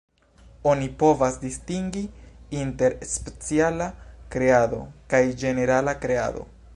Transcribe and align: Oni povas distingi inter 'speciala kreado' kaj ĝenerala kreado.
Oni 0.69 0.87
povas 1.03 1.35
distingi 1.43 2.01
inter 2.61 2.97
'speciala 3.11 3.91
kreado' 4.37 4.83
kaj 5.13 5.23
ĝenerala 5.45 5.99
kreado. 6.07 6.49